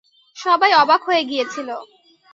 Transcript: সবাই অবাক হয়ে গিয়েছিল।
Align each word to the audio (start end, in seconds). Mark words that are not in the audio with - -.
সবাই 0.37 0.71
অবাক 0.73 1.01
হয়ে 1.03 1.23
গিয়েছিল। 1.23 1.69